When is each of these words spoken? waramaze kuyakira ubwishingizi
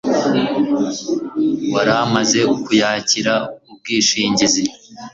waramaze 1.73 2.39
kuyakira 2.63 3.33
ubwishingizi 3.71 4.63